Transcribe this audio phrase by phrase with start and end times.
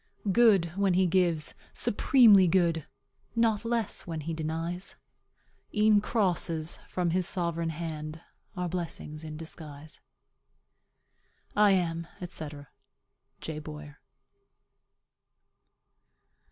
[0.31, 2.87] "Good when he gives, supremely good;
[3.35, 4.95] Not less when he denies;
[5.75, 8.19] E'en crosses from his sovereign hand
[8.57, 9.99] Are blessings in disguise."
[11.55, 12.47] I am, &c.,
[13.41, 13.59] J.
[13.59, 13.99] BOYER.